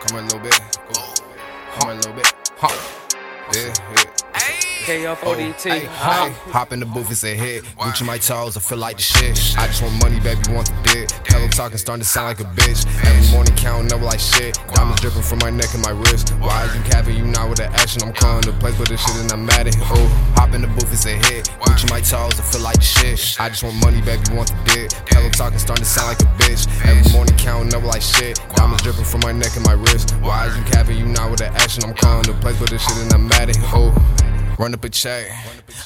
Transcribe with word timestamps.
Come 0.00 0.18
a 0.18 0.22
little 0.22 0.38
bit. 0.38 0.60
Come 1.74 1.90
a 1.90 1.94
little 1.94 2.12
bit. 2.12 2.32
Huh. 2.56 2.68
Yeah, 3.54 3.74
yeah. 3.96 4.18
KFODT. 4.88 5.68
Hey, 5.68 5.86
oh, 5.86 5.90
hey, 5.90 6.50
hop 6.50 6.72
in 6.72 6.80
the 6.80 6.86
booth, 6.86 7.10
it's 7.10 7.22
a 7.22 7.34
hit. 7.34 7.62
Gucci 7.76 8.06
my 8.06 8.16
toes, 8.16 8.56
I 8.56 8.60
feel 8.60 8.78
like 8.78 8.96
the 8.96 9.02
shit. 9.02 9.36
I 9.58 9.66
just 9.66 9.82
want 9.82 10.00
money, 10.02 10.18
baby, 10.20 10.40
want 10.48 10.68
the 10.68 10.80
dick. 10.88 11.10
Hello 11.26 11.46
talking, 11.48 11.76
starting 11.76 12.02
to 12.02 12.08
sound 12.08 12.28
like 12.28 12.40
a 12.40 12.48
bitch. 12.56 12.88
Every 13.04 13.30
morning 13.30 13.54
counting 13.54 13.92
up 13.92 14.00
like 14.00 14.18
shit. 14.18 14.56
Diamonds 14.72 15.02
dripping 15.02 15.20
from 15.20 15.40
my 15.40 15.50
neck 15.50 15.74
and 15.74 15.82
my 15.84 15.90
wrist. 15.90 16.30
Why 16.40 16.64
is 16.64 16.74
you 16.74 16.80
capping? 16.88 17.18
You 17.18 17.24
not 17.24 17.50
with 17.50 17.58
the 17.58 17.66
action. 17.66 18.00
I'm 18.02 18.14
calling 18.14 18.40
the 18.42 18.52
place, 18.52 18.78
but 18.78 18.88
this 18.88 19.04
shit 19.04 19.20
and 19.20 19.30
I'm 19.30 19.44
mad 19.44 19.66
at 19.68 19.76
Oh, 19.76 20.08
hop 20.40 20.47
I 22.16 22.30
feel 22.30 22.62
like 22.62 22.80
shit. 22.80 23.36
I 23.38 23.50
just 23.50 23.62
want 23.62 23.76
money, 23.84 24.00
baby, 24.00 24.22
want 24.32 24.48
the 24.48 24.56
dick. 24.64 24.92
Hello 25.08 25.28
talking, 25.28 25.58
starting 25.58 25.84
to 25.84 25.90
sound 25.90 26.08
like 26.08 26.20
a 26.20 26.42
bitch. 26.42 26.66
Every 26.86 27.12
morning 27.12 27.36
counting 27.36 27.74
up 27.74 27.82
like 27.82 28.00
shit. 28.00 28.40
Diamonds 28.56 28.82
dripping 28.82 29.04
from 29.04 29.20
my 29.20 29.32
neck 29.32 29.54
and 29.56 29.66
my 29.66 29.74
wrist. 29.74 30.12
Why 30.22 30.46
is 30.46 30.56
you 30.56 30.62
capping? 30.64 30.96
You 30.96 31.04
not 31.04 31.30
with 31.30 31.40
the 31.40 31.48
action. 31.48 31.84
I'm 31.84 31.92
calling 31.92 32.22
the 32.22 32.32
place, 32.40 32.58
but 32.58 32.70
this 32.70 32.82
shit 32.82 32.96
and 32.96 33.12
I'm 33.12 33.28
mad 33.28 33.50
at 33.50 33.58
Oh. 33.74 33.92
Run 34.58 34.72
up 34.72 34.84
a 34.84 34.88
check. 34.88 35.30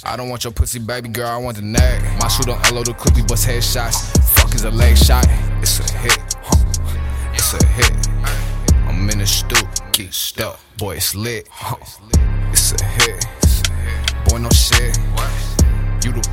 I 0.05 0.17
don't 0.17 0.29
want 0.29 0.45
your 0.45 0.53
pussy, 0.53 0.79
baby 0.79 1.09
girl. 1.09 1.27
I 1.27 1.39
want 1.39 1.57
the 1.57 1.65
neck. 1.65 2.01
My 2.21 2.29
shoot 2.29 2.49
on 2.49 2.61
LO 2.73 2.85
the 2.85 2.95
cookie, 2.95 3.23
bust 3.23 3.49
headshots. 3.49 4.17
Fuck 4.39 4.55
is 4.55 4.63
a 4.63 4.71
leg 4.71 4.97
shot. 4.97 5.27
It's 5.61 5.81
a 5.81 5.99
hit. 5.99 6.19
It's 7.35 7.53
a 7.53 7.67
hit. 7.67 8.09
I'm 8.87 9.11
in 9.11 9.19
the 9.19 9.27
stoop, 9.27 9.67
get 9.93 10.15
stuck. 10.15 10.61
Boy, 10.79 10.97
it's 10.97 11.17
lit. 11.17 11.49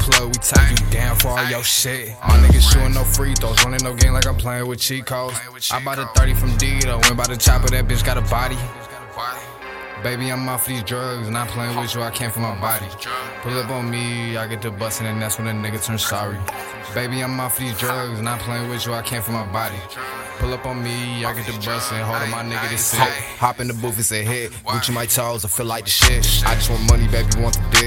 Plug, 0.09 0.27
we 0.27 0.33
take 0.33 0.79
you 0.79 0.85
down 0.91 1.15
for 1.17 1.29
all 1.29 1.49
your 1.49 1.63
shit. 1.63 2.09
My 2.21 2.37
niggas 2.37 2.71
shooting 2.71 2.93
no 2.93 3.03
free 3.03 3.33
throws, 3.35 3.63
running 3.63 3.83
no 3.83 3.93
game 3.93 4.13
like 4.13 4.27
I'm 4.27 4.35
playing 4.35 4.67
with 4.67 4.79
cheat 4.79 5.05
codes. 5.05 5.39
I 5.71 5.83
bought 5.83 5.99
a 5.99 6.05
30 6.15 6.33
from 6.33 6.57
D 6.57 6.79
though, 6.81 6.99
went 6.99 7.17
by 7.17 7.27
the 7.27 7.37
chopper, 7.37 7.67
that 7.69 7.87
bitch 7.87 8.03
got 8.05 8.17
a 8.17 8.21
body. 8.21 8.57
Baby, 10.03 10.31
I'm 10.31 10.47
off 10.47 10.65
these 10.65 10.83
drugs, 10.83 11.29
not 11.29 11.49
playing 11.49 11.75
with 11.77 11.93
you, 11.93 12.01
I 12.01 12.11
came 12.11 12.31
for 12.31 12.39
my 12.39 12.57
body. 12.59 12.85
Pull 13.41 13.59
up 13.59 13.69
on 13.69 13.89
me, 13.91 14.37
I 14.37 14.47
get 14.47 14.61
to 14.61 14.71
bustin', 14.71 15.05
and 15.05 15.21
that's 15.21 15.37
when 15.37 15.47
a 15.47 15.51
nigga 15.51 15.83
turns 15.83 16.05
sorry. 16.05 16.37
Baby, 16.93 17.21
I'm 17.21 17.37
off 17.39 17.57
these 17.57 17.77
drugs, 17.77 18.21
not 18.21 18.39
playing 18.39 18.69
with 18.69 18.85
you, 18.85 18.93
I 18.93 19.01
came 19.01 19.21
for 19.21 19.31
my 19.31 19.45
body. 19.51 19.75
Pull 20.37 20.53
up 20.53 20.65
on 20.65 20.81
me, 20.81 21.25
I 21.25 21.33
get 21.33 21.45
to 21.47 21.59
bustin', 21.65 21.99
hold 21.99 22.21
on 22.21 22.31
my 22.31 22.43
nigga 22.43 22.69
this 22.69 22.85
sick. 22.85 23.01
Hop 23.39 23.59
in 23.59 23.67
the 23.67 23.73
booth, 23.73 23.99
it's 23.99 24.13
a 24.13 24.23
hit. 24.23 24.51
Gucci 24.63 24.93
my 24.93 25.05
toes, 25.05 25.43
I 25.43 25.49
feel 25.49 25.65
like 25.65 25.83
the 25.83 25.91
shit. 25.91 26.25
I 26.45 26.55
just 26.55 26.69
want 26.69 26.89
money, 26.89 27.07
baby, 27.09 27.27
want 27.41 27.55
the 27.55 27.69
dick. 27.71 27.78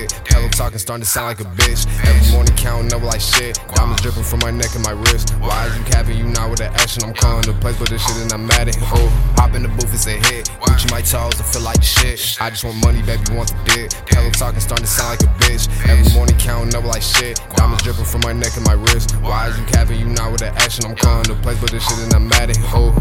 Talking, 0.52 0.78
starting 0.78 1.02
to 1.02 1.08
sound 1.08 1.26
like 1.26 1.40
a 1.40 1.48
bitch. 1.56 1.88
Every 2.04 2.30
morning 2.30 2.54
counting 2.56 2.92
up 2.92 3.02
like 3.02 3.20
shit. 3.20 3.58
Diamonds 3.74 4.02
dripping 4.02 4.22
from 4.22 4.40
my 4.40 4.50
neck 4.50 4.74
and 4.74 4.84
my 4.84 4.92
wrist. 4.92 5.30
Why 5.40 5.66
is 5.66 5.76
you 5.76 5.82
capping? 5.84 6.18
You 6.18 6.24
not 6.24 6.50
with 6.50 6.58
the 6.58 6.66
action. 6.66 7.02
I'm 7.02 7.14
calling 7.14 7.42
the 7.42 7.54
place, 7.54 7.78
but 7.78 7.88
this 7.88 8.04
shit 8.04 8.16
and 8.20 8.32
I'm 8.32 8.46
mad 8.46 8.68
at. 8.68 8.76
Oh, 8.92 9.08
hop 9.34 9.54
in 9.54 9.62
the 9.62 9.68
booth, 9.68 9.92
it's 9.94 10.06
a 10.06 10.12
hit. 10.12 10.50
Gucci 10.60 10.90
my 10.90 11.00
toes, 11.00 11.40
I 11.40 11.44
feel 11.44 11.62
like 11.62 11.82
shit. 11.82 12.36
I 12.38 12.50
just 12.50 12.64
want 12.64 12.76
money, 12.84 13.00
baby, 13.02 13.24
want 13.32 13.48
the 13.48 13.58
dick. 13.64 13.92
Hello 14.12 14.30
talking, 14.30 14.60
starting 14.60 14.84
to 14.84 14.90
sound 14.92 15.18
like 15.18 15.24
a 15.24 15.32
bitch. 15.40 15.66
Every 15.88 16.12
morning 16.12 16.36
counting 16.36 16.76
up 16.76 16.84
like 16.84 17.02
shit. 17.02 17.40
Diamonds 17.56 17.82
dripping 17.82 18.04
from 18.04 18.20
my 18.20 18.32
neck 18.32 18.54
and 18.54 18.66
my 18.66 18.74
wrist. 18.74 19.16
Why 19.24 19.48
is 19.48 19.58
you 19.58 19.64
capping? 19.64 19.98
You 19.98 20.06
not 20.06 20.30
with 20.30 20.40
the 20.40 20.52
action. 20.60 20.84
I'm 20.84 20.94
calling 20.94 21.24
the 21.24 21.34
place, 21.40 21.58
but 21.60 21.70
this 21.70 21.82
shit 21.82 21.98
and 21.98 22.12
I'm 22.14 22.28
mad 22.28 22.50
at. 22.50 22.58
Oh. 22.76 22.92